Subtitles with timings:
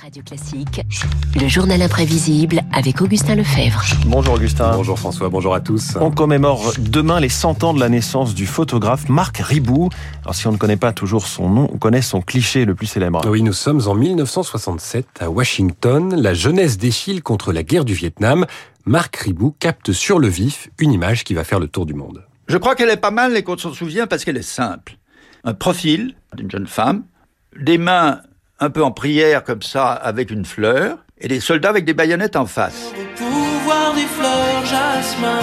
[0.00, 0.82] Radio Classique,
[1.40, 3.82] le journal imprévisible avec Augustin Lefebvre.
[4.06, 4.70] Bonjour Augustin.
[4.76, 5.96] Bonjour François, bonjour à tous.
[6.00, 9.88] On commémore demain les 100 ans de la naissance du photographe Marc Ribou.
[10.22, 12.86] Alors si on ne connaît pas toujours son nom, on connaît son cliché le plus
[12.86, 13.22] célèbre.
[13.26, 16.14] Oui, nous sommes en 1967 à Washington.
[16.14, 18.46] La jeunesse défile contre la guerre du Vietnam.
[18.84, 22.24] Marc Ribou capte sur le vif une image qui va faire le tour du monde.
[22.46, 24.96] Je crois qu'elle est pas mal et qu'on s'en souvient parce qu'elle est simple.
[25.42, 27.02] Un profil d'une jeune femme,
[27.60, 28.20] des mains
[28.60, 32.36] un peu en prière comme ça avec une fleur, et des soldats avec des baïonnettes
[32.36, 32.92] en face.
[33.16, 35.40] pouvoir des fleurs, jasmin,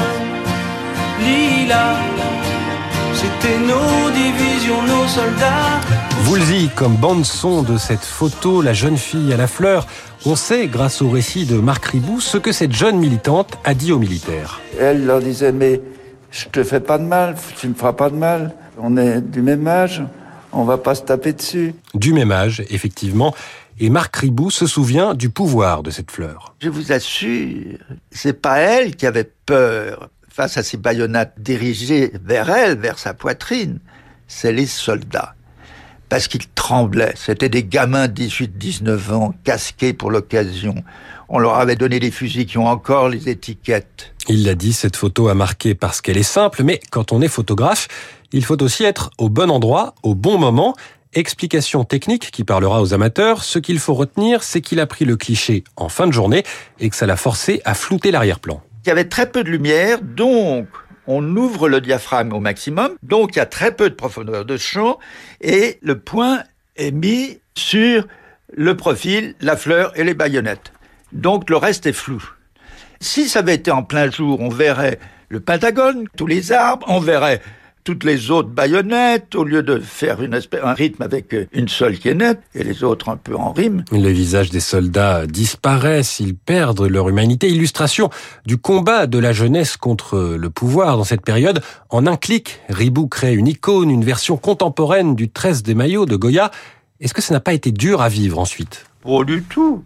[1.19, 1.95] lila,
[3.13, 5.79] c'était nos divisions, nos soldats.
[6.27, 9.87] Woolsey comme bande-son de cette photo, la jeune fille à la fleur.
[10.25, 13.93] On sait, grâce au récit de Marc Ribou, ce que cette jeune militante a dit
[13.93, 14.59] aux militaires.
[14.79, 15.81] Elle leur disait, mais
[16.31, 19.41] je te fais pas de mal, tu me feras pas de mal, on est du
[19.41, 20.03] même âge,
[20.55, 21.75] on va pas se taper dessus.
[21.93, 23.35] Du même âge, effectivement.
[23.79, 26.55] Et Marc Ribou se souvient du pouvoir de cette fleur.
[26.61, 27.77] Je vous assure,
[28.09, 33.13] c'est pas elle qui avait peur face à ces baïonnettes dirigées vers elle, vers sa
[33.13, 33.79] poitrine.
[34.27, 35.35] C'est les soldats.
[36.07, 37.13] Parce qu'ils tremblaient.
[37.15, 40.75] C'était des gamins de 18, 19 ans, casqués pour l'occasion.
[41.27, 44.13] On leur avait donné des fusils qui ont encore les étiquettes.
[44.29, 47.27] Il l'a dit, cette photo a marqué parce qu'elle est simple, mais quand on est
[47.27, 47.87] photographe,
[48.35, 50.75] il faut aussi être au bon endroit, au bon moment.
[51.13, 53.45] Explication technique qui parlera aux amateurs.
[53.45, 56.43] Ce qu'il faut retenir, c'est qu'il a pris le cliché en fin de journée
[56.81, 58.61] et que ça l'a forcé à flouter l'arrière-plan.
[58.85, 60.67] Il y avait très peu de lumière, donc
[61.07, 64.57] on ouvre le diaphragme au maximum, donc il y a très peu de profondeur de
[64.57, 64.99] champ,
[65.39, 66.43] et le point
[66.75, 68.05] est mis sur
[68.51, 70.73] le profil, la fleur et les baïonnettes.
[71.13, 72.21] Donc le reste est flou.
[72.99, 74.99] Si ça avait été en plein jour, on verrait
[75.29, 77.41] le Pentagone, tous les arbres, on verrait
[77.85, 81.97] toutes les autres baïonnettes, au lieu de faire une espèce, un rythme avec une seule
[81.99, 83.85] qui est nette, et les autres un peu en rime.
[83.91, 87.47] Le visage des soldats disparaissent, ils perdent leur humanité.
[87.47, 88.09] Illustration
[88.45, 91.61] du combat de la jeunesse contre le pouvoir dans cette période.
[91.91, 96.15] En un clic, Ribou crée une icône, une version contemporaine du 13 des maillots de
[96.15, 96.49] Goya.
[96.99, 98.85] Est-ce que ça n'a pas été dur à vivre ensuite?
[99.03, 99.83] Pas du tout.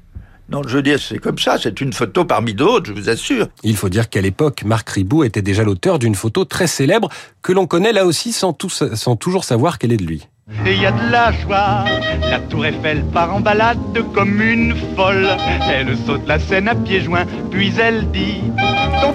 [0.51, 3.47] Non, je veux dire, c'est comme ça, c'est une photo parmi d'autres, je vous assure.
[3.63, 7.09] Il faut dire qu'à l'époque, Marc Ribou était déjà l'auteur d'une photo très célèbre
[7.43, 10.27] que l'on connaît là aussi sans, toujours savoir qu'elle est de lui.
[10.65, 11.85] Et y a de la joie,
[12.29, 13.77] la tour Eiffel part en balade
[14.13, 15.27] comme une folle.
[15.69, 18.41] Elle saute la scène à pieds joints, puis elle dit...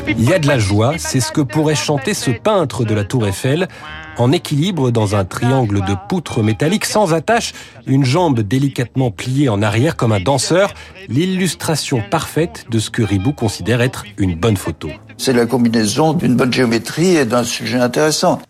[0.08, 3.04] Il y a de la joie, c'est ce que pourrait chanter ce peintre de la
[3.04, 3.68] tour Eiffel
[4.16, 7.52] en équilibre dans un triangle de poutres métalliques sans attache,
[7.86, 10.72] une jambe délicatement pliée en arrière comme un danseur,
[11.08, 14.88] l'illustration parfaite de ce que Ribou considère être une bonne photo.
[15.16, 18.40] C'est la combinaison d'une bonne géométrie et d'un sujet intéressant.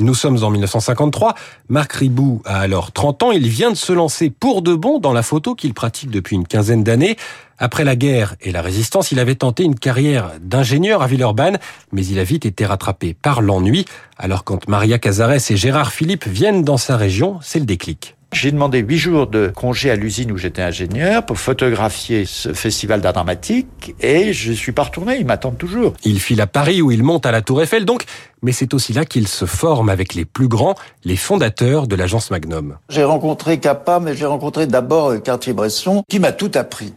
[0.00, 1.34] Nous sommes en 1953.
[1.68, 3.30] Marc Ribou a alors 30 ans.
[3.30, 6.46] Il vient de se lancer pour de bon dans la photo qu'il pratique depuis une
[6.46, 7.16] quinzaine d'années.
[7.58, 11.58] Après la guerre et la résistance, il avait tenté une carrière d'ingénieur à Villeurbanne,
[11.92, 13.84] mais il a vite été rattrapé par l'ennui.
[14.18, 18.13] Alors quand Maria Cazares et Gérard Philippe viennent dans sa région, c'est le déclic.
[18.34, 23.00] J'ai demandé huit jours de congé à l'usine où j'étais ingénieur pour photographier ce festival
[23.00, 25.94] d'art dramatique et je suis pas retourné, ils m'attendent toujours.
[26.04, 28.04] Il file à Paris où il monte à la Tour Eiffel donc,
[28.42, 30.74] mais c'est aussi là qu'il se forme avec les plus grands,
[31.04, 32.76] les fondateurs de l'agence Magnum.
[32.88, 36.92] J'ai rencontré Capa, mais j'ai rencontré d'abord Cartier-Bresson qui m'a tout appris.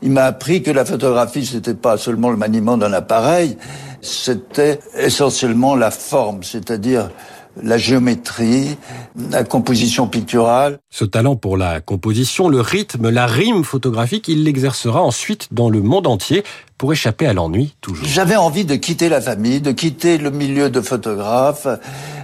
[0.00, 3.56] Il m'a appris que la photographie, c'était pas seulement le maniement d'un appareil,
[4.00, 7.10] c'était essentiellement la forme, c'est-à-dire
[7.62, 8.76] la géométrie,
[9.30, 10.78] la composition picturale.
[10.90, 15.82] Ce talent pour la composition, le rythme, la rime photographique, il l'exercera ensuite dans le
[15.82, 16.44] monde entier
[16.76, 18.06] pour échapper à l'ennui toujours.
[18.06, 21.66] J'avais envie de quitter la famille, de quitter le milieu de photographe.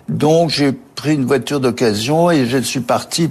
[0.09, 3.31] Donc j'ai pris une voiture d'occasion et je suis parti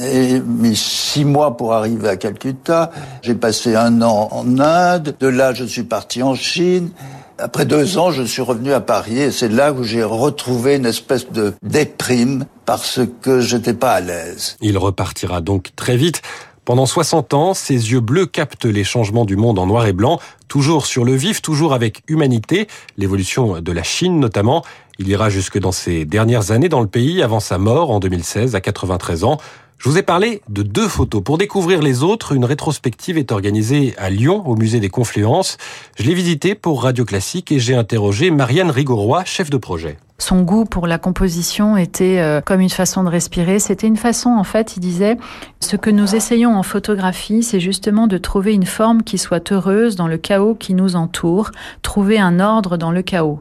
[0.00, 2.90] et mis six mois pour arriver à Calcutta.
[3.22, 5.14] J'ai passé un an en Inde.
[5.20, 6.90] De là, je suis parti en Chine.
[7.38, 10.86] Après deux ans, je suis revenu à Paris et c'est là où j'ai retrouvé une
[10.86, 14.56] espèce de déprime parce que j'étais pas à l'aise.
[14.60, 16.22] Il repartira donc très vite.
[16.64, 20.20] Pendant 60 ans, ses yeux bleus captent les changements du monde en noir et blanc,
[20.46, 24.64] toujours sur le vif, toujours avec humanité, l'évolution de la Chine notamment.
[25.00, 28.54] Il ira jusque dans ses dernières années dans le pays avant sa mort en 2016
[28.54, 29.38] à 93 ans.
[29.78, 31.22] Je vous ai parlé de deux photos.
[31.22, 35.58] Pour découvrir les autres, une rétrospective est organisée à Lyon, au musée des Confluences.
[35.98, 39.98] Je l'ai visité pour Radio Classique et j'ai interrogé Marianne Rigoroy, chef de projet.
[40.24, 43.58] Son goût pour la composition était euh, comme une façon de respirer.
[43.58, 45.18] C'était une façon, en fait, il disait,
[45.60, 49.96] ce que nous essayons en photographie, c'est justement de trouver une forme qui soit heureuse
[49.96, 51.50] dans le chaos qui nous entoure,
[51.82, 53.40] trouver un ordre dans le chaos.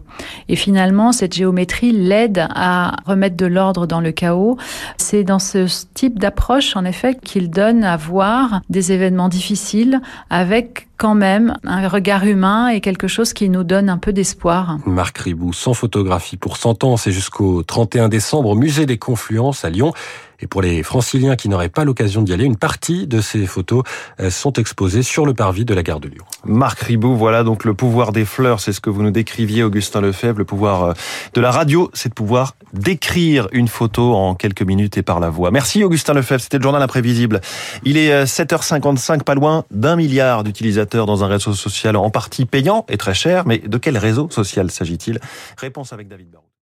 [0.50, 4.58] Et finalement, cette géométrie l'aide à remettre de l'ordre dans le chaos.
[4.98, 10.88] C'est dans ce type d'approche, en effet, qu'il donne à voir des événements difficiles avec
[10.98, 14.78] quand même un regard humain et quelque chose qui nous donne un peu d'espoir.
[14.86, 19.66] Marc Ribou, sans photographie pour 100 ans, c'est jusqu'au 31 décembre au musée des Confluences
[19.66, 19.94] à Lyon.
[20.40, 23.84] Et pour les franciliens qui n'auraient pas l'occasion d'y aller, une partie de ces photos
[24.20, 26.26] euh, sont exposées sur le parvis de la gare de Lyon.
[26.46, 30.02] Marc Ribou, voilà donc le pouvoir des fleurs, c'est ce que vous nous décriviez, Augustin
[30.02, 30.40] Lefebvre.
[30.40, 30.94] Le pouvoir euh,
[31.34, 35.30] de la radio, c'est de pouvoir décrire une photo en quelques minutes et par la
[35.30, 35.52] voix.
[35.52, 37.42] Merci Augustin Lefebvre, c'était le journal imprévisible.
[37.84, 42.46] Il est 7h55, euh, pas loin d'un milliard d'utilisateurs dans un réseau social en partie
[42.46, 43.46] payant et très cher.
[43.46, 45.20] Mais de quel réseau social s'agit-il?
[45.58, 46.54] Réponse avec David Barraud.